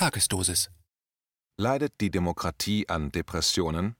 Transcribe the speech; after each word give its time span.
Tagesdosis. 0.00 0.70
Leidet 1.58 2.00
die 2.00 2.10
Demokratie 2.10 2.88
an 2.88 3.12
Depressionen? 3.12 3.96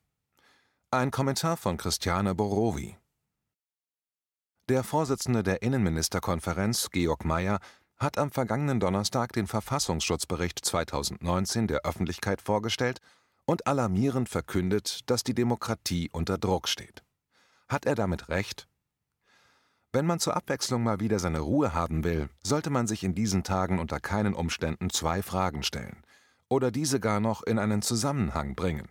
Ein 0.91 1.11
Kommentar 1.11 1.58
von 1.58 1.76
Christiane 1.76 2.34
Borowi. 2.34 2.96
Der 4.71 4.82
Vorsitzende 4.82 5.42
der 5.42 5.60
Innenministerkonferenz, 5.60 6.88
Georg 6.88 7.26
Mayer, 7.26 7.58
hat 7.98 8.16
am 8.16 8.30
vergangenen 8.30 8.80
Donnerstag 8.80 9.34
den 9.34 9.46
Verfassungsschutzbericht 9.46 10.65
2019 10.65 11.67
der 11.67 11.83
Öffentlichkeit 11.85 12.40
vorgestellt 12.40 13.01
und 13.44 13.67
alarmierend 13.67 14.30
verkündet, 14.30 15.01
dass 15.04 15.22
die 15.22 15.35
Demokratie 15.35 16.09
unter 16.10 16.38
Druck 16.38 16.69
steht. 16.69 17.05
Hat 17.69 17.84
er 17.84 17.95
damit 17.95 18.30
recht? 18.30 18.70
Wenn 19.93 20.07
man 20.07 20.20
zur 20.20 20.37
Abwechslung 20.37 20.84
mal 20.84 21.01
wieder 21.01 21.19
seine 21.19 21.41
Ruhe 21.41 21.75
haben 21.75 22.05
will, 22.05 22.29
sollte 22.45 22.70
man 22.70 22.87
sich 22.87 23.02
in 23.02 23.16
diesen 23.16 23.43
Tagen 23.43 23.80
unter 23.80 23.98
keinen 23.98 24.34
Umständen 24.34 24.89
zwei 24.91 25.20
Fragen 25.20 25.65
stellen 25.65 26.05
oder 26.48 26.71
diese 26.71 27.01
gar 27.01 27.19
noch 27.19 27.43
in 27.43 27.59
einen 27.59 27.83
Zusammenhang 27.83 28.55
bringen. 28.55 28.89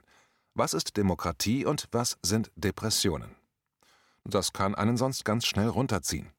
Was 0.55 0.73
ist 0.73 0.97
Demokratie 0.97 1.65
und 1.65 1.87
was 1.91 2.17
sind 2.21 2.51
Depressionen? 2.55 3.35
Das 4.25 4.51
kann 4.51 4.75
einen 4.75 4.97
sonst 4.97 5.23
ganz 5.23 5.45
schnell 5.45 5.69
runterziehen. 5.69 6.31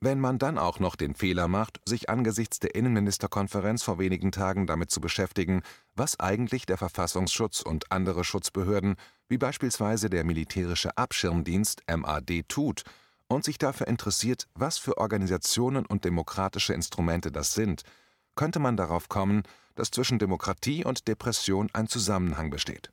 Wenn 0.00 0.20
man 0.20 0.38
dann 0.38 0.58
auch 0.58 0.78
noch 0.78 0.94
den 0.94 1.16
Fehler 1.16 1.48
macht, 1.48 1.80
sich 1.84 2.08
angesichts 2.08 2.60
der 2.60 2.76
Innenministerkonferenz 2.76 3.82
vor 3.82 3.98
wenigen 3.98 4.30
Tagen 4.30 4.66
damit 4.68 4.90
zu 4.92 5.00
beschäftigen, 5.00 5.62
was 5.94 6.18
eigentlich 6.20 6.66
der 6.66 6.78
Verfassungsschutz 6.78 7.62
und 7.62 7.90
andere 7.90 8.22
Schutzbehörden, 8.22 8.94
wie 9.28 9.38
beispielsweise 9.38 10.08
der 10.08 10.24
militärische 10.24 10.96
Abschirmdienst 10.96 11.82
MAD 11.88 12.44
tut, 12.48 12.84
und 13.32 13.44
sich 13.44 13.58
dafür 13.58 13.86
interessiert, 13.88 14.48
was 14.54 14.78
für 14.78 14.98
Organisationen 14.98 15.86
und 15.86 16.04
demokratische 16.04 16.74
Instrumente 16.74 17.32
das 17.32 17.54
sind, 17.54 17.82
könnte 18.34 18.58
man 18.58 18.76
darauf 18.76 19.08
kommen, 19.08 19.42
dass 19.74 19.90
zwischen 19.90 20.18
Demokratie 20.18 20.84
und 20.84 21.08
Depression 21.08 21.70
ein 21.72 21.88
Zusammenhang 21.88 22.50
besteht. 22.50 22.92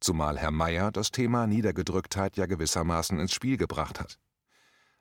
Zumal 0.00 0.38
Herr 0.38 0.52
Mayer 0.52 0.92
das 0.92 1.10
Thema 1.10 1.46
Niedergedrücktheit 1.46 2.36
ja 2.36 2.46
gewissermaßen 2.46 3.18
ins 3.18 3.32
Spiel 3.32 3.56
gebracht 3.56 4.00
hat. 4.00 4.18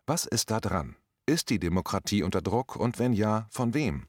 Was 0.05 0.25
ist 0.25 0.49
da 0.51 0.59
dran? 0.59 0.95
Ist 1.25 1.49
die 1.49 1.59
Demokratie 1.59 2.23
unter 2.23 2.41
Druck 2.41 2.75
und 2.75 2.99
wenn 2.99 3.13
ja, 3.13 3.47
von 3.51 3.73
wem? 3.73 4.07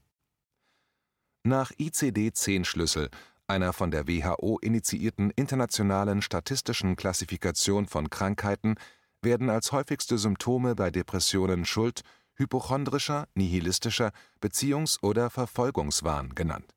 Nach 1.42 1.72
ICD-10-Schlüssel, 1.72 3.10
einer 3.46 3.72
von 3.72 3.90
der 3.90 4.06
WHO 4.06 4.58
initiierten 4.60 5.30
internationalen 5.30 6.22
statistischen 6.22 6.96
Klassifikation 6.96 7.86
von 7.86 8.10
Krankheiten, 8.10 8.76
werden 9.22 9.50
als 9.50 9.72
häufigste 9.72 10.18
Symptome 10.18 10.74
bei 10.74 10.90
Depressionen 10.90 11.64
Schuld, 11.64 12.02
hypochondrischer, 12.34 13.26
nihilistischer 13.34 14.12
Beziehungs- 14.40 15.02
oder 15.02 15.30
Verfolgungswahn 15.30 16.34
genannt. 16.34 16.74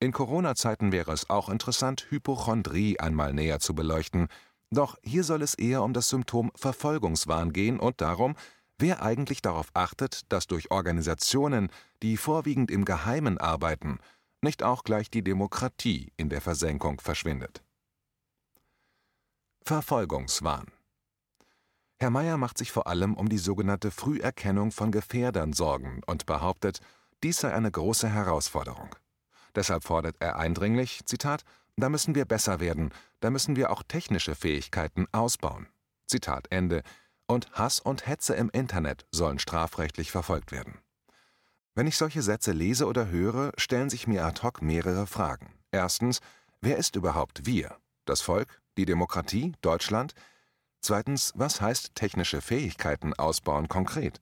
In 0.00 0.12
Corona-Zeiten 0.12 0.92
wäre 0.92 1.12
es 1.12 1.28
auch 1.30 1.48
interessant, 1.48 2.06
Hypochondrie 2.10 2.98
einmal 2.98 3.32
näher 3.32 3.60
zu 3.60 3.74
beleuchten, 3.74 4.28
doch 4.70 4.96
hier 5.02 5.24
soll 5.24 5.42
es 5.42 5.54
eher 5.54 5.82
um 5.82 5.92
das 5.92 6.08
Symptom 6.08 6.52
Verfolgungswahn 6.54 7.52
gehen 7.52 7.78
und 7.78 8.00
darum, 8.00 8.36
wer 8.78 9.02
eigentlich 9.02 9.42
darauf 9.42 9.68
achtet, 9.74 10.32
dass 10.32 10.46
durch 10.46 10.70
Organisationen, 10.70 11.70
die 12.02 12.16
vorwiegend 12.16 12.70
im 12.70 12.84
Geheimen 12.84 13.38
arbeiten, 13.38 13.98
nicht 14.42 14.62
auch 14.62 14.84
gleich 14.84 15.10
die 15.10 15.22
Demokratie 15.22 16.12
in 16.16 16.30
der 16.30 16.40
Versenkung 16.40 17.00
verschwindet. 17.00 17.62
Verfolgungswahn 19.62 20.66
Herr 22.02 22.08
Mayer 22.08 22.38
macht 22.38 22.56
sich 22.56 22.72
vor 22.72 22.86
allem 22.86 23.12
um 23.12 23.28
die 23.28 23.36
sogenannte 23.36 23.90
Früherkennung 23.90 24.72
von 24.72 24.90
Gefährdern 24.90 25.52
Sorgen 25.52 26.00
und 26.06 26.24
behauptet, 26.24 26.80
dies 27.22 27.40
sei 27.40 27.52
eine 27.52 27.70
große 27.70 28.08
Herausforderung. 28.08 28.88
Deshalb 29.54 29.84
fordert 29.84 30.16
er 30.18 30.38
eindringlich, 30.38 31.02
Zitat, 31.04 31.42
da 31.76 31.90
müssen 31.90 32.14
wir 32.14 32.24
besser 32.24 32.58
werden, 32.58 32.90
da 33.20 33.28
müssen 33.28 33.54
wir 33.54 33.70
auch 33.70 33.82
technische 33.82 34.34
Fähigkeiten 34.34 35.08
ausbauen. 35.12 35.66
Zitat 36.06 36.46
Ende. 36.48 36.82
Und 37.26 37.52
Hass 37.52 37.80
und 37.80 38.06
Hetze 38.06 38.34
im 38.34 38.48
Internet 38.48 39.04
sollen 39.10 39.38
strafrechtlich 39.38 40.10
verfolgt 40.10 40.52
werden. 40.52 40.78
Wenn 41.74 41.86
ich 41.86 41.98
solche 41.98 42.22
Sätze 42.22 42.52
lese 42.52 42.86
oder 42.86 43.08
höre, 43.08 43.52
stellen 43.58 43.90
sich 43.90 44.06
mir 44.06 44.24
ad 44.24 44.42
hoc 44.42 44.62
mehrere 44.62 45.06
Fragen. 45.06 45.52
Erstens, 45.70 46.20
wer 46.62 46.78
ist 46.78 46.96
überhaupt 46.96 47.44
wir? 47.44 47.76
Das 48.06 48.22
Volk? 48.22 48.62
Die 48.78 48.86
Demokratie? 48.86 49.52
Deutschland? 49.60 50.14
Zweitens, 50.80 51.32
was 51.34 51.60
heißt 51.60 51.94
technische 51.94 52.40
Fähigkeiten 52.40 53.12
ausbauen 53.14 53.68
konkret? 53.68 54.20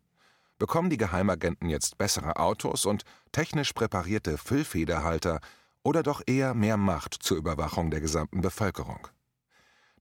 Bekommen 0.59 0.91
die 0.91 0.97
Geheimagenten 0.97 1.69
jetzt 1.69 1.99
bessere 1.99 2.37
Autos 2.37 2.85
und 2.85 3.05
technisch 3.31 3.73
präparierte 3.73 4.39
Füllfederhalter 4.39 5.41
oder 5.85 6.03
doch 6.03 6.21
eher 6.27 6.55
mehr 6.55 6.77
Macht 6.77 7.15
zur 7.15 7.37
Überwachung 7.37 7.93
der 7.93 8.01
gesamten 8.01 8.41
Bevölkerung? 8.41 9.07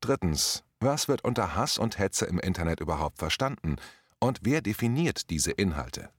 Drittens, 0.01 0.63
was 0.79 1.07
wird 1.07 1.23
unter 1.23 1.56
Hass 1.56 1.78
und 1.78 2.00
Hetze 2.00 2.25
im 2.25 2.40
Internet 2.40 2.79
überhaupt 2.79 3.19
verstanden 3.19 3.75
und 4.19 4.39
wer 4.41 4.62
definiert 4.62 5.29
diese 5.29 5.51
Inhalte? 5.51 6.09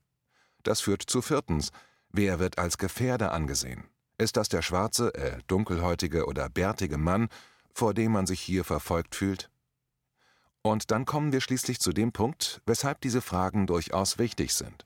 Das 0.62 0.81
führt 0.81 1.03
zu 1.03 1.20
viertens, 1.20 1.70
wer 2.10 2.38
wird 2.38 2.59
als 2.59 2.78
Gefährder 2.78 3.32
angesehen? 3.32 3.84
Ist 4.19 4.37
das 4.37 4.49
der 4.49 4.62
schwarze, 4.62 5.15
äh, 5.15 5.38
dunkelhäutige 5.49 6.26
oder 6.26 6.49
bärtige 6.49 6.99
Mann, 6.99 7.28
vor 7.72 7.94
dem 7.94 8.12
man 8.12 8.26
sich 8.26 8.41
hier 8.41 8.65
verfolgt 8.65 9.15
fühlt? 9.15 9.50
Und 10.69 10.91
dann 10.91 11.06
kommen 11.06 11.33
wir 11.33 11.41
schließlich 11.41 11.81
zu 11.81 11.95
dem 11.95 12.12
Punkt, 12.12 12.61
weshalb 12.67 13.01
diese 13.01 13.23
Fragen 13.23 13.67
durchaus 13.67 14.19
wichtig 14.19 14.53
sind. 14.53 14.84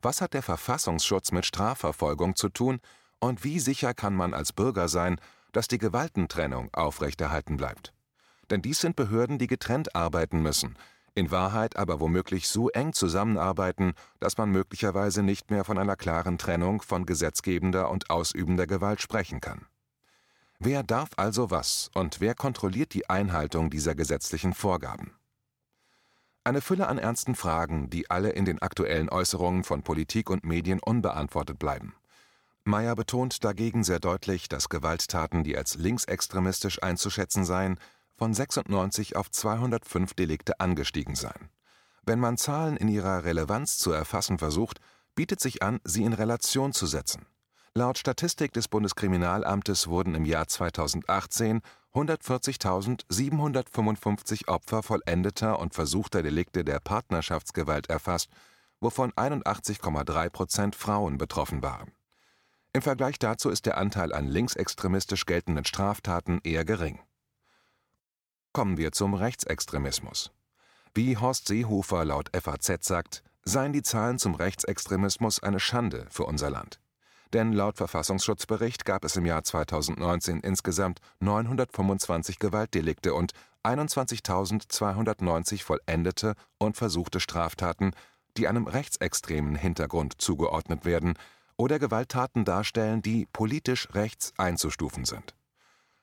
Was 0.00 0.20
hat 0.20 0.32
der 0.32 0.44
Verfassungsschutz 0.44 1.32
mit 1.32 1.44
Strafverfolgung 1.44 2.36
zu 2.36 2.48
tun 2.48 2.78
und 3.18 3.42
wie 3.42 3.58
sicher 3.58 3.94
kann 3.94 4.14
man 4.14 4.32
als 4.32 4.52
Bürger 4.52 4.86
sein, 4.86 5.20
dass 5.50 5.66
die 5.66 5.78
Gewaltentrennung 5.78 6.72
aufrechterhalten 6.72 7.56
bleibt? 7.56 7.92
Denn 8.48 8.62
dies 8.62 8.78
sind 8.78 8.94
Behörden, 8.94 9.38
die 9.38 9.48
getrennt 9.48 9.96
arbeiten 9.96 10.40
müssen, 10.40 10.78
in 11.16 11.32
Wahrheit 11.32 11.74
aber 11.74 11.98
womöglich 11.98 12.46
so 12.46 12.68
eng 12.68 12.92
zusammenarbeiten, 12.92 13.94
dass 14.20 14.38
man 14.38 14.50
möglicherweise 14.50 15.24
nicht 15.24 15.50
mehr 15.50 15.64
von 15.64 15.78
einer 15.78 15.96
klaren 15.96 16.38
Trennung 16.38 16.80
von 16.80 17.06
gesetzgebender 17.06 17.90
und 17.90 18.08
ausübender 18.08 18.68
Gewalt 18.68 19.02
sprechen 19.02 19.40
kann. 19.40 19.66
Wer 20.60 20.84
darf 20.84 21.08
also 21.16 21.50
was 21.50 21.90
und 21.92 22.20
wer 22.20 22.36
kontrolliert 22.36 22.94
die 22.94 23.10
Einhaltung 23.10 23.68
dieser 23.68 23.96
gesetzlichen 23.96 24.54
Vorgaben? 24.54 25.12
Eine 26.46 26.60
Fülle 26.60 26.88
an 26.88 26.98
ernsten 26.98 27.34
Fragen, 27.34 27.88
die 27.88 28.10
alle 28.10 28.28
in 28.28 28.44
den 28.44 28.60
aktuellen 28.60 29.08
Äußerungen 29.08 29.64
von 29.64 29.82
Politik 29.82 30.28
und 30.28 30.44
Medien 30.44 30.78
unbeantwortet 30.78 31.58
bleiben. 31.58 31.94
Meyer 32.64 32.94
betont 32.94 33.42
dagegen 33.44 33.82
sehr 33.82 33.98
deutlich, 33.98 34.50
dass 34.50 34.68
Gewalttaten, 34.68 35.42
die 35.42 35.56
als 35.56 35.76
linksextremistisch 35.76 36.82
einzuschätzen 36.82 37.46
seien, 37.46 37.78
von 38.14 38.34
96 38.34 39.16
auf 39.16 39.30
205 39.30 40.12
Delikte 40.12 40.60
angestiegen 40.60 41.14
seien. 41.14 41.48
Wenn 42.04 42.20
man 42.20 42.36
Zahlen 42.36 42.76
in 42.76 42.88
ihrer 42.88 43.24
Relevanz 43.24 43.78
zu 43.78 43.90
erfassen 43.92 44.36
versucht, 44.36 44.80
bietet 45.14 45.40
sich 45.40 45.62
an, 45.62 45.80
sie 45.84 46.04
in 46.04 46.12
Relation 46.12 46.74
zu 46.74 46.84
setzen. 46.84 47.24
Laut 47.76 47.98
Statistik 47.98 48.52
des 48.52 48.68
Bundeskriminalamtes 48.68 49.88
wurden 49.88 50.14
im 50.14 50.24
Jahr 50.24 50.46
2018 50.46 51.60
140.755 51.92 54.46
Opfer 54.46 54.84
vollendeter 54.84 55.58
und 55.58 55.74
versuchter 55.74 56.22
Delikte 56.22 56.64
der 56.64 56.78
Partnerschaftsgewalt 56.78 57.90
erfasst, 57.90 58.30
wovon 58.78 59.10
81,3 59.14 60.30
Prozent 60.30 60.76
Frauen 60.76 61.18
betroffen 61.18 61.62
waren. 61.62 61.90
Im 62.72 62.82
Vergleich 62.82 63.18
dazu 63.18 63.50
ist 63.50 63.66
der 63.66 63.76
Anteil 63.76 64.12
an 64.12 64.28
linksextremistisch 64.28 65.26
geltenden 65.26 65.64
Straftaten 65.64 66.38
eher 66.44 66.64
gering. 66.64 67.00
Kommen 68.52 68.76
wir 68.76 68.92
zum 68.92 69.14
Rechtsextremismus. 69.14 70.30
Wie 70.94 71.16
Horst 71.16 71.48
Seehofer 71.48 72.04
laut 72.04 72.30
FAZ 72.40 72.86
sagt, 72.86 73.24
seien 73.42 73.72
die 73.72 73.82
Zahlen 73.82 74.20
zum 74.20 74.36
Rechtsextremismus 74.36 75.42
eine 75.42 75.58
Schande 75.58 76.06
für 76.08 76.22
unser 76.22 76.50
Land 76.50 76.78
denn 77.34 77.52
laut 77.52 77.76
Verfassungsschutzbericht 77.76 78.84
gab 78.84 79.04
es 79.04 79.16
im 79.16 79.26
Jahr 79.26 79.42
2019 79.42 80.40
insgesamt 80.40 81.00
925 81.18 82.38
Gewaltdelikte 82.38 83.12
und 83.12 83.32
21.290 83.64 85.62
vollendete 85.62 86.34
und 86.58 86.76
versuchte 86.76 87.18
Straftaten, 87.18 87.90
die 88.36 88.46
einem 88.46 88.66
rechtsextremen 88.66 89.56
Hintergrund 89.56 90.14
zugeordnet 90.18 90.84
werden 90.84 91.14
oder 91.56 91.78
Gewalttaten 91.78 92.44
darstellen, 92.44 93.02
die 93.02 93.26
politisch 93.32 93.88
rechts 93.94 94.32
einzustufen 94.36 95.04
sind. 95.04 95.34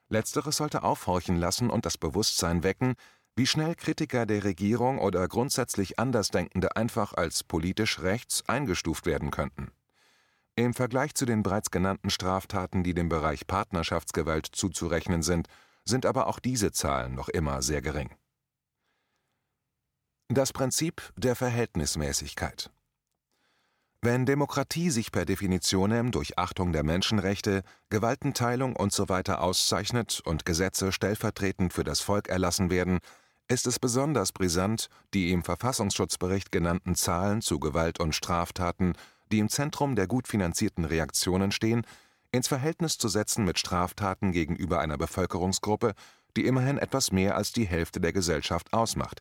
Letzteres 0.08 0.58
sollte 0.58 0.82
aufhorchen 0.82 1.36
lassen 1.36 1.70
und 1.70 1.86
das 1.86 1.96
Bewusstsein 1.96 2.62
wecken, 2.62 2.94
wie 3.36 3.46
schnell 3.46 3.74
Kritiker 3.74 4.26
der 4.26 4.44
Regierung 4.44 4.98
oder 4.98 5.26
grundsätzlich 5.26 5.98
Andersdenkende 5.98 6.76
einfach 6.76 7.14
als 7.14 7.42
politisch 7.42 8.00
rechts 8.00 8.46
eingestuft 8.46 9.06
werden 9.06 9.30
könnten. 9.30 9.70
Im 10.54 10.74
Vergleich 10.74 11.14
zu 11.14 11.24
den 11.24 11.42
bereits 11.42 11.70
genannten 11.70 12.10
Straftaten, 12.10 12.82
die 12.82 12.92
dem 12.92 13.08
Bereich 13.08 13.46
Partnerschaftsgewalt 13.46 14.46
zuzurechnen 14.46 15.22
sind, 15.22 15.48
sind 15.84 16.04
aber 16.04 16.26
auch 16.26 16.38
diese 16.38 16.72
Zahlen 16.72 17.14
noch 17.14 17.28
immer 17.30 17.62
sehr 17.62 17.80
gering. 17.80 18.10
Das 20.28 20.52
Prinzip 20.52 21.12
der 21.16 21.36
Verhältnismäßigkeit 21.36 22.70
Wenn 24.02 24.26
Demokratie 24.26 24.90
sich 24.90 25.10
per 25.10 25.24
Definitionem 25.24 26.10
durch 26.10 26.38
Achtung 26.38 26.72
der 26.72 26.84
Menschenrechte, 26.84 27.62
Gewaltenteilung 27.88 28.76
usw. 28.78 29.22
So 29.26 29.32
auszeichnet 29.32 30.20
und 30.24 30.44
Gesetze 30.44 30.92
stellvertretend 30.92 31.72
für 31.72 31.84
das 31.84 32.00
Volk 32.00 32.28
erlassen 32.28 32.70
werden, 32.70 33.00
ist 33.48 33.66
es 33.66 33.78
besonders 33.78 34.32
brisant, 34.32 34.88
die 35.14 35.32
im 35.32 35.42
Verfassungsschutzbericht 35.42 36.52
genannten 36.52 36.94
Zahlen 36.94 37.42
zu 37.42 37.58
Gewalt 37.58 38.00
und 38.00 38.14
Straftaten, 38.14 38.94
die 39.32 39.40
im 39.40 39.48
Zentrum 39.48 39.96
der 39.96 40.06
gut 40.06 40.28
finanzierten 40.28 40.84
Reaktionen 40.84 41.50
stehen, 41.50 41.84
ins 42.30 42.48
Verhältnis 42.48 42.98
zu 42.98 43.08
setzen 43.08 43.44
mit 43.44 43.58
Straftaten 43.58 44.32
gegenüber 44.32 44.80
einer 44.80 44.96
Bevölkerungsgruppe, 44.96 45.94
die 46.36 46.46
immerhin 46.46 46.78
etwas 46.78 47.12
mehr 47.12 47.36
als 47.36 47.52
die 47.52 47.66
Hälfte 47.66 48.00
der 48.00 48.12
Gesellschaft 48.12 48.72
ausmacht. 48.72 49.20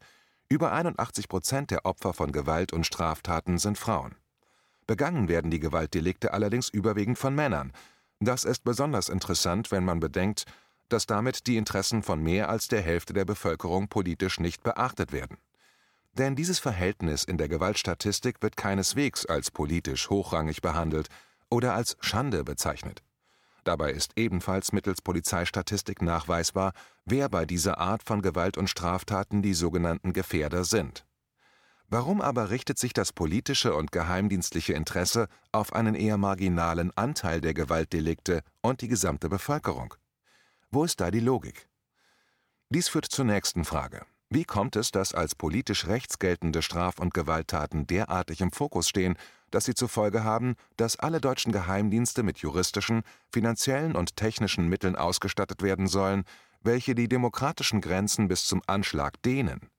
Über 0.49 0.71
81 0.71 1.27
Prozent 1.27 1.71
der 1.71 1.85
Opfer 1.85 2.13
von 2.13 2.31
Gewalt 2.31 2.73
und 2.73 2.85
Straftaten 2.85 3.57
sind 3.57 3.77
Frauen 3.77 4.15
Begangen 4.87 5.29
werden 5.29 5.51
die 5.51 5.59
Gewaltdelikte 5.59 6.33
allerdings 6.33 6.67
überwiegend 6.67 7.17
von 7.17 7.33
Männern. 7.33 7.71
Das 8.19 8.43
ist 8.43 8.63
besonders 8.63 9.09
interessant, 9.09 9.71
wenn 9.71 9.85
man 9.85 9.99
bedenkt, 9.99 10.45
dass 10.89 11.05
damit 11.05 11.47
die 11.47 11.57
Interessen 11.57 12.03
von 12.03 12.21
mehr 12.21 12.49
als 12.49 12.67
der 12.67 12.81
Hälfte 12.81 13.13
der 13.13 13.25
Bevölkerung 13.25 13.87
politisch 13.87 14.39
nicht 14.39 14.63
beachtet 14.63 15.13
werden. 15.13 15.37
Denn 16.13 16.35
dieses 16.35 16.59
Verhältnis 16.59 17.23
in 17.23 17.37
der 17.37 17.47
Gewaltstatistik 17.47 18.41
wird 18.41 18.57
keineswegs 18.57 19.25
als 19.25 19.51
politisch 19.51 20.09
hochrangig 20.09 20.61
behandelt 20.61 21.07
oder 21.49 21.73
als 21.73 21.97
Schande 22.01 22.43
bezeichnet. 22.43 23.01
Dabei 23.63 23.91
ist 23.91 24.13
ebenfalls 24.15 24.73
mittels 24.73 25.01
Polizeistatistik 25.01 26.01
nachweisbar, 26.01 26.73
wer 27.05 27.29
bei 27.29 27.45
dieser 27.45 27.77
Art 27.77 28.03
von 28.03 28.21
Gewalt 28.21 28.57
und 28.57 28.69
Straftaten 28.69 29.41
die 29.41 29.53
sogenannten 29.53 30.13
Gefährder 30.13 30.63
sind 30.63 31.05
Warum 31.93 32.21
aber 32.21 32.51
richtet 32.51 32.79
sich 32.79 32.93
das 32.93 33.11
politische 33.11 33.75
und 33.75 33.91
geheimdienstliche 33.91 34.71
Interesse 34.71 35.27
auf 35.51 35.73
einen 35.73 35.93
eher 35.93 36.17
marginalen 36.17 36.95
Anteil 36.95 37.41
der 37.41 37.53
Gewaltdelikte 37.53 38.43
und 38.61 38.79
die 38.79 38.87
gesamte 38.87 39.27
Bevölkerung? 39.27 39.93
Wo 40.69 40.85
ist 40.85 41.01
da 41.01 41.11
die 41.11 41.19
Logik? 41.19 41.67
Dies 42.69 42.87
führt 42.87 43.07
zur 43.07 43.25
nächsten 43.25 43.65
Frage. 43.65 44.05
Wie 44.33 44.45
kommt 44.45 44.77
es, 44.77 44.91
dass 44.91 45.13
als 45.13 45.35
politisch 45.35 45.87
rechts 45.87 46.17
geltende 46.17 46.61
Straf- 46.61 46.99
und 46.99 47.13
Gewalttaten 47.13 47.85
derartig 47.85 48.39
im 48.39 48.53
Fokus 48.53 48.87
stehen, 48.87 49.17
dass 49.51 49.65
sie 49.65 49.73
zur 49.73 49.89
Folge 49.89 50.23
haben, 50.23 50.55
dass 50.77 50.97
alle 50.97 51.19
deutschen 51.19 51.51
Geheimdienste 51.51 52.23
mit 52.23 52.37
juristischen, 52.37 53.01
finanziellen 53.29 53.93
und 53.93 54.15
technischen 54.15 54.69
Mitteln 54.69 54.95
ausgestattet 54.95 55.61
werden 55.61 55.87
sollen, 55.87 56.23
welche 56.61 56.95
die 56.95 57.09
demokratischen 57.09 57.81
Grenzen 57.81 58.29
bis 58.29 58.45
zum 58.45 58.61
Anschlag 58.67 59.21
dehnen? 59.21 59.69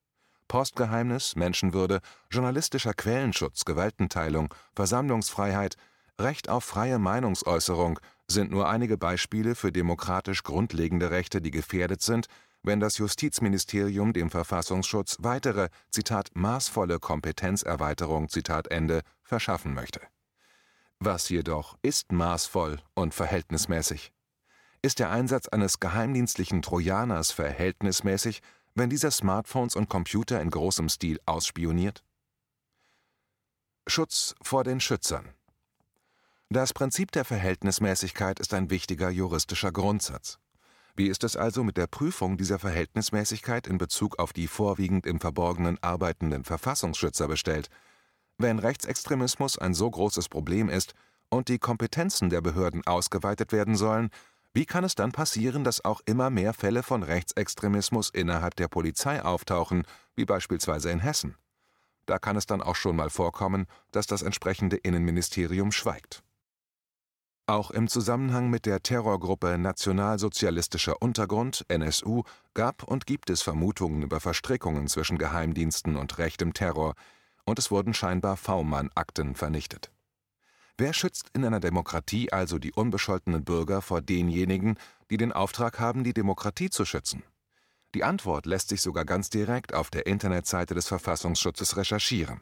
Postgeheimnis, 0.48 1.34
Menschenwürde, 1.34 2.02
journalistischer 2.30 2.92
Quellenschutz, 2.92 3.64
Gewaltenteilung, 3.64 4.52
Versammlungsfreiheit, 4.76 5.76
Recht 6.20 6.50
auf 6.50 6.64
freie 6.64 6.98
Meinungsäußerung 6.98 7.98
sind 8.28 8.50
nur 8.50 8.68
einige 8.68 8.98
Beispiele 8.98 9.54
für 9.54 9.72
demokratisch 9.72 10.42
grundlegende 10.42 11.10
Rechte, 11.10 11.40
die 11.40 11.50
gefährdet 11.50 12.02
sind, 12.02 12.26
wenn 12.62 12.80
das 12.80 12.98
Justizministerium 12.98 14.12
dem 14.12 14.30
Verfassungsschutz 14.30 15.16
weitere 15.20 15.68
Zitat 15.90 16.30
maßvolle 16.34 16.98
Kompetenzerweiterung 16.98 18.28
Zitat 18.28 18.68
Ende 18.68 19.02
verschaffen 19.22 19.74
möchte. 19.74 20.00
Was 20.98 21.28
jedoch 21.28 21.76
ist 21.82 22.12
maßvoll 22.12 22.80
und 22.94 23.14
verhältnismäßig? 23.14 24.12
Ist 24.82 24.98
der 24.98 25.10
Einsatz 25.10 25.48
eines 25.48 25.80
geheimdienstlichen 25.80 26.62
Trojaners 26.62 27.32
verhältnismäßig, 27.32 28.40
wenn 28.74 28.90
dieser 28.90 29.10
Smartphones 29.10 29.76
und 29.76 29.88
Computer 29.88 30.40
in 30.40 30.50
großem 30.50 30.88
Stil 30.88 31.20
ausspioniert? 31.26 32.04
Schutz 33.88 34.34
vor 34.42 34.62
den 34.62 34.80
Schützern 34.80 35.34
Das 36.50 36.72
Prinzip 36.72 37.10
der 37.10 37.24
Verhältnismäßigkeit 37.24 38.38
ist 38.38 38.54
ein 38.54 38.70
wichtiger 38.70 39.10
juristischer 39.10 39.72
Grundsatz. 39.72 40.38
Wie 40.94 41.08
ist 41.08 41.24
es 41.24 41.36
also 41.36 41.64
mit 41.64 41.78
der 41.78 41.86
Prüfung 41.86 42.36
dieser 42.36 42.58
Verhältnismäßigkeit 42.58 43.66
in 43.66 43.78
Bezug 43.78 44.18
auf 44.18 44.34
die 44.34 44.46
vorwiegend 44.46 45.06
im 45.06 45.20
Verborgenen 45.20 45.82
arbeitenden 45.82 46.44
Verfassungsschützer 46.44 47.28
bestellt? 47.28 47.70
Wenn 48.36 48.58
Rechtsextremismus 48.58 49.56
ein 49.56 49.72
so 49.72 49.90
großes 49.90 50.28
Problem 50.28 50.68
ist 50.68 50.92
und 51.30 51.48
die 51.48 51.58
Kompetenzen 51.58 52.28
der 52.28 52.42
Behörden 52.42 52.86
ausgeweitet 52.86 53.52
werden 53.52 53.74
sollen, 53.74 54.10
wie 54.52 54.66
kann 54.66 54.84
es 54.84 54.94
dann 54.94 55.12
passieren, 55.12 55.64
dass 55.64 55.82
auch 55.82 56.02
immer 56.04 56.28
mehr 56.28 56.52
Fälle 56.52 56.82
von 56.82 57.02
Rechtsextremismus 57.02 58.10
innerhalb 58.10 58.54
der 58.56 58.68
Polizei 58.68 59.22
auftauchen, 59.22 59.86
wie 60.14 60.26
beispielsweise 60.26 60.90
in 60.90 61.00
Hessen? 61.00 61.36
Da 62.04 62.18
kann 62.18 62.36
es 62.36 62.44
dann 62.44 62.60
auch 62.60 62.76
schon 62.76 62.96
mal 62.96 63.08
vorkommen, 63.08 63.66
dass 63.92 64.06
das 64.06 64.20
entsprechende 64.20 64.76
Innenministerium 64.76 65.72
schweigt. 65.72 66.22
Auch 67.46 67.70
im 67.72 67.88
Zusammenhang 67.88 68.50
mit 68.50 68.66
der 68.66 68.82
Terrorgruppe 68.82 69.58
Nationalsozialistischer 69.58 71.02
Untergrund 71.02 71.64
NSU 71.68 72.22
gab 72.54 72.84
und 72.84 73.06
gibt 73.06 73.30
es 73.30 73.42
Vermutungen 73.42 74.02
über 74.02 74.20
Verstrickungen 74.20 74.86
zwischen 74.86 75.18
Geheimdiensten 75.18 75.96
und 75.96 76.18
rechtem 76.18 76.54
Terror, 76.54 76.94
und 77.44 77.58
es 77.58 77.70
wurden 77.72 77.94
scheinbar 77.94 78.36
V-Mann-Akten 78.36 79.34
vernichtet 79.34 79.90
Wer 80.78 80.94
schützt 80.94 81.30
in 81.34 81.44
einer 81.44 81.60
Demokratie 81.60 82.32
also 82.32 82.58
die 82.58 82.72
unbescholtenen 82.72 83.44
Bürger 83.44 83.82
vor 83.82 84.00
denjenigen, 84.00 84.78
die 85.10 85.16
den 85.16 85.32
Auftrag 85.32 85.78
haben, 85.78 86.02
die 86.02 86.14
Demokratie 86.14 86.70
zu 86.70 86.84
schützen? 86.84 87.22
Die 87.94 88.04
Antwort 88.04 88.46
lässt 88.46 88.70
sich 88.70 88.80
sogar 88.80 89.04
ganz 89.04 89.28
direkt 89.28 89.74
auf 89.74 89.90
der 89.90 90.06
Internetseite 90.06 90.74
des 90.74 90.88
Verfassungsschutzes 90.88 91.76
recherchieren. 91.76 92.40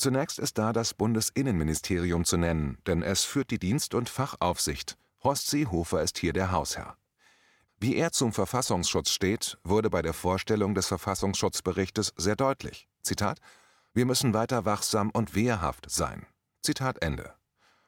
Zunächst 0.00 0.38
ist 0.38 0.56
da 0.56 0.72
das 0.72 0.94
Bundesinnenministerium 0.94 2.24
zu 2.24 2.38
nennen, 2.38 2.78
denn 2.86 3.02
es 3.02 3.24
führt 3.24 3.50
die 3.50 3.58
Dienst- 3.58 3.94
und 3.94 4.08
Fachaufsicht. 4.08 4.96
Horst 5.22 5.50
Seehofer 5.50 6.00
ist 6.02 6.16
hier 6.16 6.32
der 6.32 6.52
Hausherr. 6.52 6.96
Wie 7.78 7.96
er 7.96 8.10
zum 8.10 8.32
Verfassungsschutz 8.32 9.10
steht, 9.10 9.58
wurde 9.62 9.90
bei 9.90 10.00
der 10.00 10.14
Vorstellung 10.14 10.74
des 10.74 10.86
Verfassungsschutzberichtes 10.86 12.14
sehr 12.16 12.34
deutlich. 12.34 12.88
Zitat: 13.02 13.40
Wir 13.92 14.06
müssen 14.06 14.32
weiter 14.32 14.64
wachsam 14.64 15.10
und 15.10 15.34
wehrhaft 15.34 15.90
sein. 15.90 16.24
Zitat 16.62 17.02
Ende. 17.02 17.34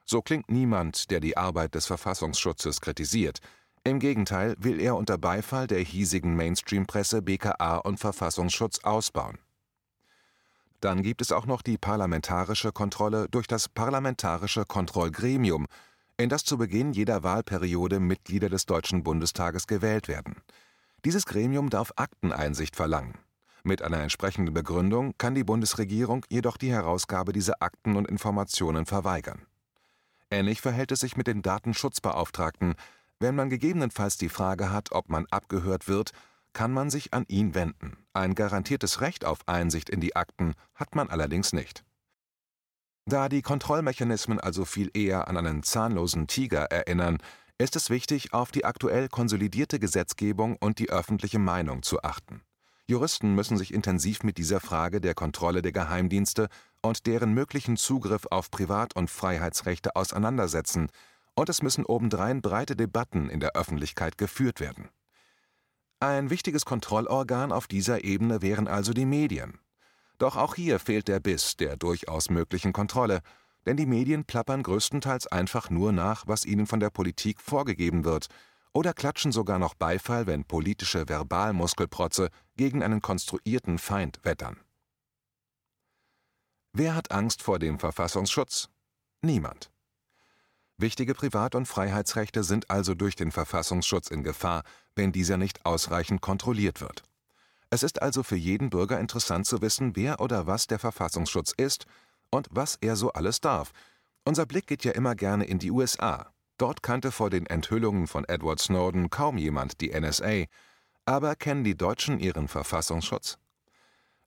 So 0.04 0.20
klingt 0.20 0.50
niemand, 0.50 1.10
der 1.10 1.20
die 1.20 1.38
Arbeit 1.38 1.74
des 1.74 1.86
Verfassungsschutzes 1.86 2.82
kritisiert. 2.82 3.38
Im 3.84 4.00
Gegenteil 4.00 4.54
will 4.58 4.80
er 4.80 4.96
unter 4.96 5.16
Beifall 5.16 5.66
der 5.66 5.80
hiesigen 5.80 6.36
Mainstream-Presse 6.36 7.22
BKA 7.22 7.78
und 7.78 8.00
Verfassungsschutz 8.00 8.80
ausbauen. 8.80 9.38
Dann 10.82 11.04
gibt 11.04 11.22
es 11.22 11.30
auch 11.30 11.46
noch 11.46 11.62
die 11.62 11.78
parlamentarische 11.78 12.72
Kontrolle 12.72 13.28
durch 13.30 13.46
das 13.46 13.68
Parlamentarische 13.68 14.64
Kontrollgremium, 14.64 15.66
in 16.16 16.28
das 16.28 16.42
zu 16.44 16.58
Beginn 16.58 16.92
jeder 16.92 17.22
Wahlperiode 17.22 18.00
Mitglieder 18.00 18.48
des 18.48 18.66
Deutschen 18.66 19.04
Bundestages 19.04 19.68
gewählt 19.68 20.08
werden. 20.08 20.42
Dieses 21.04 21.24
Gremium 21.24 21.70
darf 21.70 21.92
Akteneinsicht 21.94 22.74
verlangen. 22.74 23.14
Mit 23.62 23.80
einer 23.80 24.00
entsprechenden 24.00 24.52
Begründung 24.52 25.14
kann 25.18 25.36
die 25.36 25.44
Bundesregierung 25.44 26.26
jedoch 26.28 26.56
die 26.56 26.72
Herausgabe 26.72 27.32
dieser 27.32 27.62
Akten 27.62 27.94
und 27.94 28.08
Informationen 28.08 28.84
verweigern. 28.84 29.46
Ähnlich 30.32 30.60
verhält 30.60 30.90
es 30.90 30.98
sich 30.98 31.16
mit 31.16 31.28
den 31.28 31.42
Datenschutzbeauftragten. 31.42 32.74
Wenn 33.20 33.36
man 33.36 33.50
gegebenenfalls 33.50 34.16
die 34.16 34.28
Frage 34.28 34.72
hat, 34.72 34.90
ob 34.90 35.08
man 35.08 35.26
abgehört 35.30 35.86
wird, 35.86 36.10
kann 36.52 36.72
man 36.72 36.90
sich 36.90 37.14
an 37.14 37.24
ihn 37.28 37.54
wenden. 37.54 37.96
Ein 38.12 38.34
garantiertes 38.34 39.00
Recht 39.00 39.24
auf 39.24 39.46
Einsicht 39.46 39.88
in 39.88 40.00
die 40.00 40.16
Akten 40.16 40.54
hat 40.74 40.94
man 40.94 41.08
allerdings 41.08 41.52
nicht. 41.52 41.84
Da 43.06 43.28
die 43.28 43.42
Kontrollmechanismen 43.42 44.38
also 44.38 44.64
viel 44.64 44.90
eher 44.94 45.28
an 45.28 45.36
einen 45.36 45.62
zahnlosen 45.62 46.26
Tiger 46.28 46.64
erinnern, 46.64 47.18
ist 47.58 47.76
es 47.76 47.90
wichtig, 47.90 48.32
auf 48.32 48.52
die 48.52 48.64
aktuell 48.64 49.08
konsolidierte 49.08 49.78
Gesetzgebung 49.78 50.56
und 50.56 50.78
die 50.78 50.90
öffentliche 50.90 51.38
Meinung 51.38 51.82
zu 51.82 52.02
achten. 52.02 52.42
Juristen 52.88 53.34
müssen 53.34 53.56
sich 53.56 53.72
intensiv 53.72 54.22
mit 54.22 54.38
dieser 54.38 54.60
Frage 54.60 55.00
der 55.00 55.14
Kontrolle 55.14 55.62
der 55.62 55.72
Geheimdienste 55.72 56.48
und 56.82 57.06
deren 57.06 57.32
möglichen 57.32 57.76
Zugriff 57.76 58.26
auf 58.30 58.50
Privat- 58.50 58.96
und 58.96 59.10
Freiheitsrechte 59.10 59.96
auseinandersetzen, 59.96 60.88
und 61.34 61.48
es 61.48 61.62
müssen 61.62 61.86
obendrein 61.86 62.42
breite 62.42 62.76
Debatten 62.76 63.30
in 63.30 63.40
der 63.40 63.56
Öffentlichkeit 63.56 64.18
geführt 64.18 64.60
werden. 64.60 64.90
Ein 66.02 66.30
wichtiges 66.30 66.64
Kontrollorgan 66.64 67.52
auf 67.52 67.68
dieser 67.68 68.02
Ebene 68.02 68.42
wären 68.42 68.66
also 68.66 68.92
die 68.92 69.06
Medien. 69.06 69.60
Doch 70.18 70.36
auch 70.36 70.56
hier 70.56 70.80
fehlt 70.80 71.06
der 71.06 71.20
Biss 71.20 71.54
der 71.54 71.76
durchaus 71.76 72.28
möglichen 72.28 72.72
Kontrolle, 72.72 73.20
denn 73.66 73.76
die 73.76 73.86
Medien 73.86 74.24
plappern 74.24 74.64
größtenteils 74.64 75.28
einfach 75.28 75.70
nur 75.70 75.92
nach, 75.92 76.24
was 76.26 76.44
ihnen 76.44 76.66
von 76.66 76.80
der 76.80 76.90
Politik 76.90 77.40
vorgegeben 77.40 78.04
wird, 78.04 78.26
oder 78.72 78.94
klatschen 78.94 79.30
sogar 79.30 79.60
noch 79.60 79.74
Beifall, 79.74 80.26
wenn 80.26 80.44
politische 80.44 81.08
Verbalmuskelprotze 81.08 82.30
gegen 82.56 82.82
einen 82.82 83.00
konstruierten 83.00 83.78
Feind 83.78 84.18
wettern. 84.24 84.58
Wer 86.72 86.96
hat 86.96 87.12
Angst 87.12 87.44
vor 87.44 87.60
dem 87.60 87.78
Verfassungsschutz? 87.78 88.70
Niemand. 89.20 89.70
Wichtige 90.82 91.14
Privat- 91.14 91.54
und 91.54 91.66
Freiheitsrechte 91.66 92.42
sind 92.42 92.68
also 92.68 92.94
durch 92.94 93.14
den 93.14 93.30
Verfassungsschutz 93.30 94.08
in 94.08 94.24
Gefahr, 94.24 94.64
wenn 94.96 95.12
dieser 95.12 95.36
nicht 95.36 95.64
ausreichend 95.64 96.22
kontrolliert 96.22 96.80
wird. 96.80 97.04
Es 97.70 97.84
ist 97.84 98.02
also 98.02 98.24
für 98.24 98.34
jeden 98.34 98.68
Bürger 98.68 98.98
interessant 98.98 99.46
zu 99.46 99.62
wissen, 99.62 99.94
wer 99.94 100.20
oder 100.20 100.48
was 100.48 100.66
der 100.66 100.80
Verfassungsschutz 100.80 101.54
ist 101.56 101.86
und 102.30 102.48
was 102.50 102.78
er 102.80 102.96
so 102.96 103.12
alles 103.12 103.40
darf, 103.40 103.70
Unser 104.24 104.44
Blick 104.44 104.66
geht 104.66 104.84
ja 104.84 104.90
immer 104.90 105.14
gerne 105.14 105.44
in 105.44 105.60
die 105.60 105.70
USA. 105.70 106.32
Dort 106.58 106.82
kannte 106.82 107.12
vor 107.12 107.30
den 107.30 107.46
Enthüllungen 107.46 108.08
von 108.08 108.24
Edward 108.24 108.60
Snowden 108.60 109.08
kaum 109.08 109.38
jemand 109.38 109.80
die 109.80 109.90
NSA. 109.98 110.46
Aber 111.04 111.36
kennen 111.36 111.62
die 111.64 111.76
Deutschen 111.76 112.18
ihren 112.18 112.48
Verfassungsschutz? 112.48 113.38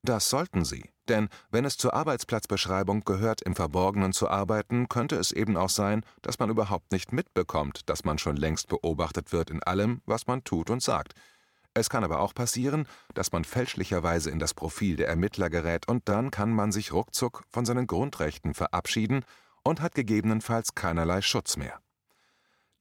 Das 0.05 0.29
sollten 0.29 0.65
sie, 0.65 0.91
denn 1.09 1.29
wenn 1.50 1.65
es 1.65 1.77
zur 1.77 1.95
Arbeitsplatzbeschreibung 1.95 3.05
gehört, 3.05 3.41
im 3.41 3.55
Verborgenen 3.55 4.13
zu 4.13 4.29
arbeiten, 4.29 4.88
könnte 4.88 5.15
es 5.15 5.31
eben 5.31 5.57
auch 5.57 5.69
sein, 5.69 6.05
dass 6.21 6.38
man 6.38 6.51
überhaupt 6.51 6.91
nicht 6.91 7.12
mitbekommt, 7.12 7.89
dass 7.89 8.03
man 8.03 8.19
schon 8.19 8.35
längst 8.35 8.67
beobachtet 8.67 9.33
wird 9.33 9.50
in 9.50 9.63
allem, 9.63 10.03
was 10.05 10.27
man 10.27 10.43
tut 10.43 10.69
und 10.69 10.83
sagt. 10.83 11.15
Es 11.74 11.89
kann 11.89 12.03
aber 12.03 12.19
auch 12.19 12.35
passieren, 12.35 12.88
dass 13.15 13.31
man 13.31 13.45
fälschlicherweise 13.45 14.29
in 14.29 14.38
das 14.38 14.53
Profil 14.53 14.95
der 14.95 15.07
Ermittler 15.07 15.50
gerät 15.50 15.88
und 15.88 16.07
dann 16.07 16.29
kann 16.29 16.53
man 16.53 16.71
sich 16.71 16.93
ruckzuck 16.93 17.43
von 17.50 17.65
seinen 17.65 17.88
Grundrechten 17.88 18.53
verabschieden 18.53 19.25
und 19.63 19.81
hat 19.81 19.95
gegebenenfalls 19.95 20.75
keinerlei 20.75 21.24
Schutz 21.24 21.57
mehr. 21.57 21.79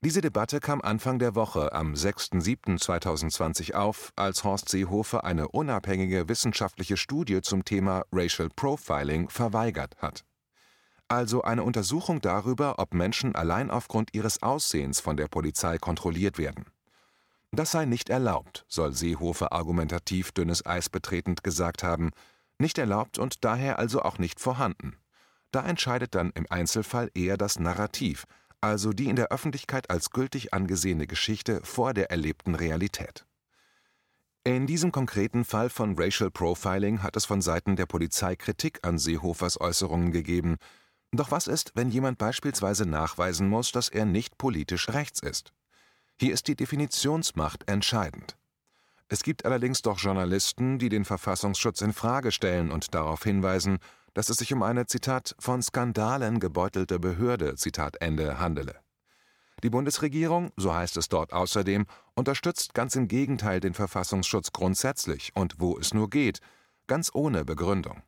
Diese 0.04 0.20
Debatte 0.20 0.61
kam 0.61 0.82
Anfang 0.82 1.18
der 1.18 1.34
Woche 1.34 1.73
am 1.73 1.94
6.7.2020 1.94 3.73
auf, 3.73 4.12
als 4.16 4.44
Horst 4.44 4.68
Seehofer 4.68 5.25
eine 5.25 5.49
unabhängige 5.49 6.28
wissenschaftliche 6.28 6.99
Studie 6.99 7.40
zum 7.40 7.64
Thema 7.64 8.04
Racial 8.12 8.50
Profiling 8.54 9.30
verweigert 9.30 9.96
hat. 10.02 10.26
Also 11.08 11.40
eine 11.40 11.62
Untersuchung 11.62 12.20
darüber, 12.20 12.78
ob 12.78 12.92
Menschen 12.92 13.34
allein 13.34 13.70
aufgrund 13.70 14.12
ihres 14.12 14.42
Aussehens 14.42 15.00
von 15.00 15.16
der 15.16 15.28
Polizei 15.28 15.78
kontrolliert 15.78 16.37
werden. 16.37 16.66
Das 17.50 17.70
sei 17.70 17.87
nicht 17.87 18.11
erlaubt, 18.11 18.66
soll 18.68 18.92
Seehofer 18.92 19.52
argumentativ 19.52 20.32
dünnes 20.32 20.66
Eis 20.66 20.90
betretend 20.90 21.42
gesagt 21.42 21.82
haben, 21.82 22.11
nicht 22.58 22.76
erlaubt 22.76 23.18
und 23.18 23.42
daher 23.42 23.78
also 23.78 24.02
auch 24.02 24.18
nicht 24.18 24.38
vorhanden. 24.38 24.99
Da 25.50 25.64
entscheidet 25.64 26.14
dann 26.14 26.30
im 26.34 26.44
Einzelfall 26.50 27.11
eher 27.14 27.38
das 27.38 27.58
Narrativ, 27.58 28.26
also 28.64 28.94
die 28.94 29.09
in 29.09 29.16
der 29.16 29.28
Öffentlichkeit 29.30 29.90
als 29.90 30.11
gültig 30.11 30.54
angesehene 30.54 31.06
Geschichte 31.06 31.61
vor 31.64 31.92
der 31.92 32.11
erlebten 32.11 32.54
Realität. 32.54 33.26
In 34.42 34.66
diesem 34.66 34.90
konkreten 34.90 35.44
Fall 35.44 35.68
von 35.68 35.99
Racial 35.99 36.30
Profiling 36.30 37.02
hat 37.02 37.16
es 37.16 37.26
von 37.26 37.42
Seiten 37.42 37.76
der 37.76 37.87
Polizei 37.87 38.37
Kritik 38.37 38.80
an 38.83 38.99
Seehofers 38.99 39.61
Äußerungen 39.61 40.12
gegeben. 40.12 40.56
Doch 41.12 41.30
was 41.30 41.47
ist, 41.47 41.73
wenn 41.75 41.90
jemand 41.90 42.16
beispielsweise 42.16 42.87
nachweisen 42.87 43.49
muss, 43.49 43.71
dass 43.71 43.90
er 43.90 44.06
nicht 44.06 44.38
politisch 44.38 44.88
rechts 44.88 45.21
ist? 45.21 45.52
Hier 46.18 46.33
ist 46.33 46.49
die 46.49 46.56
Definitionsmacht 46.56 47.68
entscheidend. 47.68 48.37
Es 49.09 49.23
gibt 49.23 49.44
allerdings 49.44 49.83
doch 49.83 49.99
Journalisten, 49.99 50.78
die 50.78 50.88
den 50.88 51.04
Verfassungsschutz 51.04 51.83
in 51.83 51.92
Frage 51.92 52.33
stellen 52.33 52.71
und 52.71 52.94
darauf 52.94 53.23
hinweisen, 53.23 53.78
dass 54.14 54.30
es 54.30 54.38
sich 54.38 54.52
um 54.52 54.62
eine 54.62 54.87
Zitat 54.87 55.35
von 55.38 55.62
Skandalen 55.62 56.40
gebeutelte 56.40 56.99
Behörde 56.99 57.56
Zitat 57.56 57.97
Ende 58.00 58.38
handele. 58.38 58.80
Die 59.62 59.71
Bundesregierung, 59.71 60.52
so 60.56 60.75
heißt 60.75 60.97
es 60.97 61.09
dort 61.09 61.33
außerdem, 61.33 61.87
unterstützt 62.14 62.75
ganz 62.75 62.97
im 62.97 63.09
Gegenteil 63.09 63.61
den 63.61 63.75
Verfassungsschutz 63.75 64.52
grundsätzlich 64.52 65.33
und 65.35 65.56
wo 65.59 65.78
es 65.78 65.94
nur 65.94 66.11
geht, 66.11 66.40
ganz 66.87 67.11
ohne 67.14 67.44
Begründung. 67.44 68.02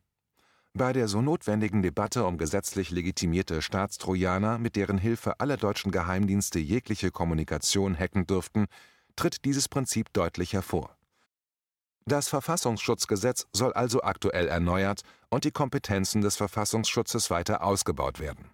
Bei 0.75 0.93
der 0.93 1.09
so 1.09 1.23
notwendigen 1.23 1.81
Debatte 1.81 2.27
um 2.27 2.37
gesetzlich 2.37 2.91
legitimierte 2.91 3.63
Staatstrojaner, 3.63 4.59
mit 4.59 4.77
deren 4.77 4.99
Hilfe 4.99 5.41
alle 5.41 5.57
deutschen 5.57 5.91
Geheimdienste 5.91 6.59
jegliche 6.59 7.11
Kommunikation 7.11 7.99
hacken 7.99 8.27
dürften, 8.27 8.67
tritt 9.17 9.47
dieses 9.47 9.69
Prinzip 9.69 10.13
deutlich 10.13 10.53
hervor. 10.53 10.96
Das 12.09 12.29
Verfassungsschutzgesetz 12.29 13.49
soll 13.53 13.73
also 13.73 14.01
aktuell 14.01 14.47
erneuert 14.47 15.01
und 15.29 15.43
die 15.43 15.51
Kompetenzen 15.51 16.21
des 16.21 16.37
Verfassungsschutzes 16.37 17.31
weiter 17.31 17.65
ausgebaut 17.65 18.21
werden. 18.21 18.51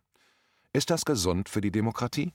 Ist 0.73 0.89
das 0.89 1.05
gesund 1.05 1.51
für 1.51 1.61
die 1.61 1.71
Demokratie? 1.71 2.33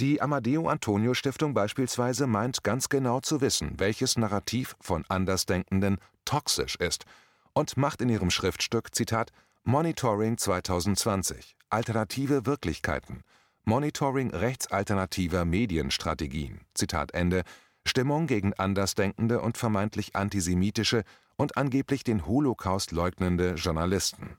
Die 0.00 0.20
Amadeo 0.20 0.68
Antonio 0.68 1.14
Stiftung 1.14 1.54
beispielsweise 1.54 2.26
meint 2.26 2.64
ganz 2.64 2.88
genau 2.88 3.20
zu 3.20 3.40
wissen, 3.40 3.78
welches 3.78 4.18
Narrativ 4.18 4.74
von 4.80 5.04
Andersdenkenden 5.08 5.98
toxisch 6.24 6.74
ist 6.74 7.04
und 7.52 7.76
macht 7.76 8.02
in 8.02 8.08
ihrem 8.08 8.30
Schriftstück 8.30 8.94
Zitat 8.96 9.30
Monitoring 9.62 10.38
2020 10.38 11.56
Alternative 11.70 12.46
Wirklichkeiten 12.46 13.22
Monitoring 13.64 14.30
rechtsalternativer 14.30 15.44
Medienstrategien 15.44 16.62
Zitat 16.74 17.14
Ende 17.14 17.44
Stimmung 17.86 18.26
gegen 18.26 18.52
Andersdenkende 18.54 19.40
und 19.40 19.56
vermeintlich 19.56 20.16
antisemitische 20.16 21.04
und 21.36 21.56
angeblich 21.56 22.04
den 22.04 22.26
Holocaust 22.26 22.92
leugnende 22.92 23.54
Journalisten. 23.54 24.36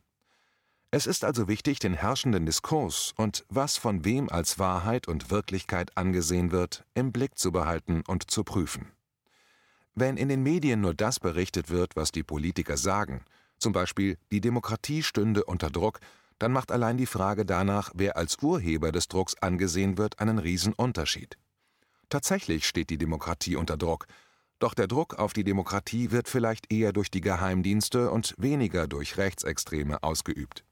Es 0.89 1.06
ist 1.06 1.25
also 1.25 1.48
wichtig, 1.48 1.80
den 1.80 1.94
herrschenden 1.94 2.46
Diskurs 2.46 3.13
und 3.18 3.46
was 3.50 3.77
von 3.77 4.06
wem 4.06 4.30
als 4.30 4.58
Wahrheit 4.58 5.08
und 5.08 5.32
Wirklichkeit 5.32 5.98
angesehen 5.98 6.51
wird, 6.51 6.86
im 6.94 7.12
Blick 7.12 7.38
zu 7.38 7.51
behalten 7.51 8.04
und 8.08 8.32
zu 8.32 8.44
prüfen. 8.44 8.92
Wenn 9.96 10.16
in 10.16 10.30
den 10.30 10.44
Medien 10.44 10.80
nur 10.80 10.94
das 10.94 11.20
berichtet 11.20 11.70
wird, 11.70 11.96
was 11.96 12.12
die 12.12 12.24
Politiker 12.24 12.77
sagen, 12.77 13.25
zum 13.58 13.74
Beispiel 13.74 14.18
die 14.32 14.42
Demokratie 14.42 15.04
stünde 15.04 15.44
unter 15.44 15.70
Druck, 15.70 16.00
dann 16.39 16.51
macht 16.51 16.72
allein 16.72 16.98
die 16.98 17.08
Frage 17.08 17.46
danach, 17.46 17.92
wer 17.96 18.16
als 18.16 18.38
Urheber 18.42 18.92
des 18.92 19.08
Drucks 19.08 19.36
angesehen 19.42 19.98
wird, 19.98 20.20
einen 20.20 20.38
Riesenunterschied. 20.38 21.38
Tatsächlich 22.10 22.68
steht 22.68 22.90
die 22.90 22.98
Demokratie 22.98 23.56
unter 23.56 23.78
Druck, 23.78 24.08
doch 24.60 24.74
der 24.74 24.88
Druck 24.88 25.16
auf 25.16 25.34
die 25.34 25.44
Demokratie 25.44 26.12
wird 26.12 26.28
vielleicht 26.28 26.72
eher 26.72 26.94
durch 26.94 27.12
die 27.12 27.22
Geheimdienste 27.22 28.10
und 28.12 28.34
weniger 28.38 28.88
durch 28.88 29.18
Rechtsextreme 29.18 30.02
ausgeübt. 30.02 30.64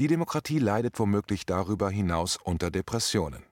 Die 0.00 0.06
Demokratie 0.06 0.58
leidet 0.58 0.98
womöglich 0.98 1.44
darüber 1.44 1.90
hinaus 1.90 2.38
unter 2.42 2.70
Depressionen. 2.70 3.44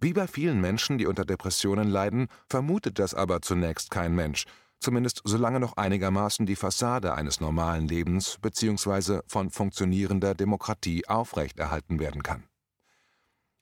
Wie 0.00 0.12
bei 0.12 0.28
vielen 0.28 0.60
Menschen, 0.60 0.96
die 0.96 1.06
unter 1.06 1.24
Depressionen 1.24 1.88
leiden, 1.88 2.28
vermutet 2.48 2.98
das 2.98 3.14
aber 3.14 3.42
zunächst 3.42 3.90
kein 3.90 4.14
Mensch, 4.14 4.44
zumindest 4.78 5.22
solange 5.24 5.58
noch 5.58 5.76
einigermaßen 5.76 6.46
die 6.46 6.56
Fassade 6.56 7.14
eines 7.14 7.40
normalen 7.40 7.88
Lebens 7.88 8.38
bzw. 8.40 9.22
von 9.26 9.50
funktionierender 9.50 10.34
Demokratie 10.34 11.08
aufrechterhalten 11.08 11.98
werden 11.98 12.22
kann. 12.22 12.44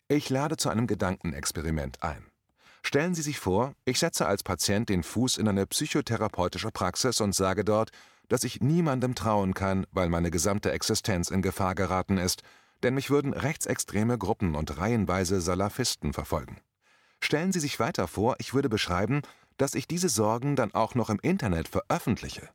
Ich 0.09 0.29
lade 0.29 0.57
zu 0.57 0.69
einem 0.69 0.87
Gedankenexperiment 0.87 2.03
ein. 2.03 2.27
Stellen 2.87 3.17
Sie 3.17 3.23
sich 3.23 3.41
vor, 3.41 3.75
ich 3.85 3.99
setze 3.99 4.27
als 4.27 4.45
Patient 4.45 4.89
den 4.89 5.03
Fuß 5.03 5.39
in 5.39 5.49
eine 5.49 5.67
psychotherapeutische 5.67 6.71
Praxis 6.71 7.21
und 7.21 7.35
sage 7.35 7.65
dort, 7.65 7.91
dass 8.29 8.45
ich 8.45 8.61
niemandem 8.61 9.17
trauen 9.17 9.55
kann, 9.55 9.89
weil 9.91 10.09
meine 10.09 10.31
gesamte 10.31 10.71
Existenz 10.71 11.31
in 11.31 11.43
Gefahr 11.43 11.75
geraten 11.75 12.17
ist, 12.17 12.45
denn 12.85 12.95
mich 12.95 13.11
würden 13.11 13.33
rechtsextreme 13.33 14.19
Gruppen 14.19 14.55
und 14.55 14.79
reihenweise 14.79 15.41
Salafisten 15.41 16.13
verfolgen. 16.13 16.59
Stellen 17.19 17.51
Sie 17.51 17.59
sich 17.59 17.81
weiter 17.81 18.07
vor, 18.07 18.37
ich 18.39 18.55
würde 18.55 18.69
beschreiben, 18.69 19.23
dass 19.57 19.75
ich 19.75 19.89
diese 19.89 20.09
Sorgen 20.09 20.55
dann 20.55 20.73
auch 20.73 20.95
noch 20.95 21.11
im 21.11 21.19
Internet 21.19 21.67
veröffentliche. 21.67 22.51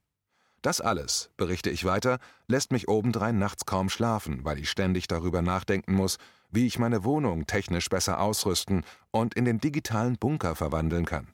Das 0.61 0.79
alles, 0.79 1.29
berichte 1.35 1.69
ich 1.69 1.83
weiter, 1.83 2.19
lässt 2.47 2.71
mich 2.71 2.87
obendrein 2.87 3.37
nachts 3.37 3.65
kaum 3.65 3.89
schlafen, 3.89 4.45
weil 4.45 4.59
ich 4.59 4.69
ständig 4.69 5.09
darüber 5.09 5.41
nachdenken 5.41 5.93
muss, 5.93 6.19
wie 6.51 6.67
ich 6.67 6.77
meine 6.77 7.03
Wohnung 7.03 7.47
technisch 7.47 7.89
besser 7.89 8.19
ausrüsten 8.19 8.83
und 9.11 9.33
in 9.33 9.45
den 9.45 9.59
digitalen 9.59 10.17
Bunker 10.17 10.55
verwandeln 10.55 11.05
kann. 11.05 11.33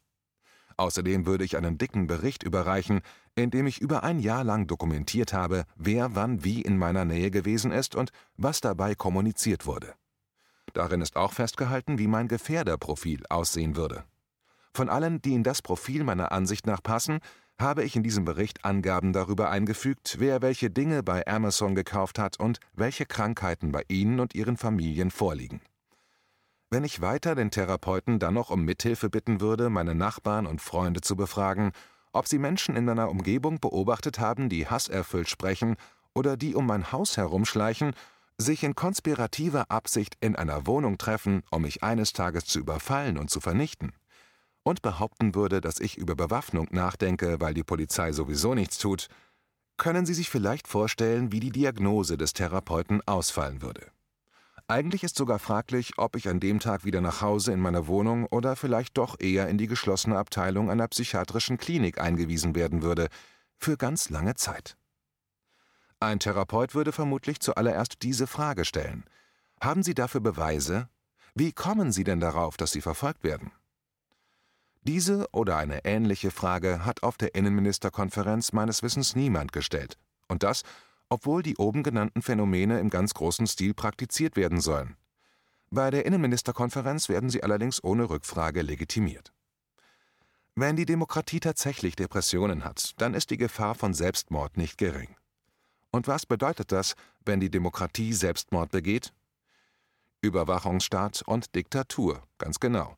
Außerdem 0.78 1.26
würde 1.26 1.44
ich 1.44 1.58
einen 1.58 1.80
dicken 1.80 2.06
Bericht 2.06 2.44
überreichen, 2.44 3.02
in 3.36 3.50
dem 3.50 3.66
ich 3.66 3.82
über 3.82 4.04
ein 4.04 4.20
Jahr 4.20 4.44
lang 4.44 4.68
dokumentiert 4.68 5.34
habe, 5.34 5.66
wer 5.76 6.16
wann 6.16 6.44
wie 6.44 6.62
in 6.62 6.78
meiner 6.78 7.04
Nähe 7.04 7.32
gewesen 7.32 7.72
ist 7.72 7.96
und 7.96 8.12
was 8.38 8.62
dabei 8.62 8.94
kommuniziert 8.94 9.66
wurde. 9.66 9.96
Darin 10.74 11.02
ist 11.02 11.16
auch 11.16 11.34
festgehalten, 11.34 11.98
wie 11.98 12.08
mein 12.08 12.28
Gefährderprofil 12.28 13.24
aussehen 13.30 13.76
würde. 13.76 14.04
Von 14.74 14.90
allen, 14.90 15.22
die 15.24 15.34
in 15.34 15.44
das 15.44 15.64
Profil 15.64 16.04
meiner 16.04 16.32
Ansicht 16.32 16.68
nach 16.68 16.84
passen, 16.84 17.20
habe 17.60 17.84
ich 17.84 17.96
in 17.96 18.04
diesem 18.04 18.24
Bericht 18.24 18.64
Angaben 18.66 19.14
darüber 19.14 19.50
eingefügt, 19.50 20.18
wer 20.20 20.42
welche 20.42 20.70
Dinge 20.70 21.02
bei 21.02 21.26
Amazon 21.26 21.76
gekauft 21.76 22.20
hat 22.20 22.40
und 22.40 22.60
welche 22.74 23.06
Krankheiten 23.06 23.72
bei 23.72 23.84
ihnen 23.88 24.20
und 24.20 24.36
ihren 24.36 24.58
Familien 24.58 25.10
vorliegen. 25.12 25.62
Wenn 26.70 26.84
ich 26.84 27.02
weiter 27.02 27.34
den 27.34 27.50
Therapeuten 27.50 28.20
dann 28.20 28.34
noch 28.34 28.50
um 28.50 28.64
Mithilfe 28.64 29.10
bitten 29.10 29.42
würde, 29.42 29.70
meine 29.70 29.96
Nachbarn 29.96 30.46
und 30.46 30.62
Freunde 30.62 31.02
zu 31.02 31.16
befragen, 31.16 31.72
ob 32.12 32.28
sie 32.28 32.40
Menschen 32.40 32.76
in 32.76 32.86
meiner 32.86 33.10
Umgebung 33.10 33.60
beobachtet 33.60 34.20
haben, 34.20 34.50
die 34.50 34.68
hasserfüllt 34.68 35.30
sprechen 35.30 35.78
oder 36.14 36.36
die 36.36 36.56
um 36.56 36.66
mein 36.66 36.92
Haus 36.92 37.18
herumschleichen, 37.18 37.94
sich 38.38 38.64
in 38.64 38.76
konspirativer 38.76 39.72
Absicht 39.72 40.16
in 40.20 40.36
einer 40.36 40.68
Wohnung 40.68 40.98
treffen, 40.98 41.42
um 41.50 41.64
mich 41.64 41.84
eines 41.84 42.14
Tages 42.14 42.46
zu 42.46 42.60
überfallen 42.60 43.18
und 43.18 43.30
zu 43.30 43.40
vernichten, 43.40 43.94
und 44.68 44.82
behaupten 44.82 45.34
würde, 45.34 45.62
dass 45.62 45.80
ich 45.80 45.98
über 45.98 46.16
Bewaffnung 46.16 46.68
nachdenke, 46.72 47.40
weil 47.40 47.54
die 47.54 47.64
Polizei 47.64 48.12
sowieso 48.12 48.54
nichts 48.54 48.78
tut, 48.78 49.08
können 49.78 50.06
Sie 50.06 50.14
sich 50.14 50.30
vielleicht 50.30 50.68
vorstellen, 50.68 51.32
wie 51.32 51.40
die 51.40 51.52
Diagnose 51.52 52.18
des 52.18 52.34
Therapeuten 52.34 53.02
ausfallen 53.08 53.62
würde. 53.62 53.88
Eigentlich 54.68 55.06
ist 55.06 55.16
sogar 55.16 55.40
fraglich, 55.40 55.94
ob 55.98 56.18
ich 56.18 56.28
an 56.28 56.42
dem 56.42 56.60
Tag 56.60 56.84
wieder 56.84 57.00
nach 57.00 57.22
Hause 57.22 57.54
in 57.54 57.62
meine 57.62 57.88
Wohnung 57.88 58.26
oder 58.26 58.58
vielleicht 58.58 58.98
doch 58.98 59.18
eher 59.20 59.48
in 59.48 59.58
die 59.58 59.68
geschlossene 59.68 60.18
Abteilung 60.18 60.70
einer 60.70 60.90
psychiatrischen 60.90 61.58
Klinik 61.58 62.02
eingewiesen 62.02 62.54
werden 62.54 62.82
würde, 62.82 63.08
für 63.58 63.78
ganz 63.78 64.10
lange 64.10 64.36
Zeit. 64.36 64.76
Ein 66.02 66.20
Therapeut 66.20 66.76
würde 66.76 66.92
vermutlich 66.92 67.40
zuallererst 67.40 68.02
diese 68.02 68.28
Frage 68.28 68.66
stellen 68.66 69.06
Haben 69.62 69.84
Sie 69.84 69.94
dafür 69.94 70.20
Beweise? 70.20 70.90
Wie 71.34 71.54
kommen 71.54 71.94
Sie 71.94 72.04
denn 72.04 72.20
darauf, 72.20 72.58
dass 72.58 72.72
Sie 72.72 72.82
verfolgt 72.82 73.24
werden? 73.24 73.52
Diese 74.88 75.28
oder 75.34 75.58
eine 75.58 75.84
ähnliche 75.84 76.32
Frage 76.32 76.86
hat 76.86 77.04
auf 77.04 77.18
der 77.18 77.36
Innenministerkonferenz 77.36 78.54
meines 78.54 78.84
Wissens 78.84 79.18
niemand 79.18 79.52
gestellt. 79.52 79.98
Und 80.30 80.44
das, 80.44 80.64
obwohl 81.10 81.44
die 81.44 81.58
oben 81.58 81.84
genannten 81.84 82.22
Phänomene 82.22 82.80
im 82.80 82.90
ganz 82.90 83.14
großen 83.14 83.48
Stil 83.48 83.74
praktiziert 83.74 84.38
werden 84.38 84.62
sollen. 84.62 84.96
Bei 85.70 85.92
der 85.92 86.06
Innenministerkonferenz 86.06 87.10
werden 87.10 87.30
sie 87.30 87.44
allerdings 87.44 87.84
ohne 87.84 88.10
Rückfrage 88.10 88.62
legitimiert. 88.62 89.34
Wenn 90.56 90.78
die 90.78 90.86
Demokratie 90.86 91.42
tatsächlich 91.42 91.98
Depressionen 91.98 92.64
hat, 92.64 92.94
dann 93.02 93.14
ist 93.14 93.30
die 93.30 93.38
Gefahr 93.38 93.76
von 93.76 93.94
Selbstmord 93.94 94.56
nicht 94.56 94.78
gering. 94.78 95.18
Und 95.92 96.08
was 96.08 96.26
bedeutet 96.26 96.72
das, 96.72 96.96
wenn 97.26 97.42
die 97.42 97.52
Demokratie 97.52 98.14
Selbstmord 98.14 98.72
begeht? 98.72 99.12
Überwachungsstaat 100.22 101.24
und 101.26 101.54
Diktatur, 101.56 102.24
ganz 102.38 102.62
genau. 102.62 102.96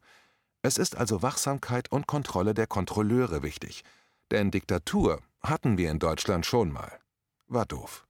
Es 0.62 0.78
ist 0.78 0.98
also 0.98 1.22
Wachsamkeit 1.22 1.92
und 1.92 2.06
Kontrolle 2.06 2.54
der 2.54 2.68
Kontrolleure 2.68 3.44
wichtig, 3.44 3.84
denn 4.30 4.52
Diktatur 4.52 5.22
hatten 5.42 5.78
wir 5.78 5.90
in 5.90 6.00
Deutschland 6.00 6.46
schon 6.46 6.72
mal. 6.72 7.00
War 7.48 7.66
doof. 7.66 8.06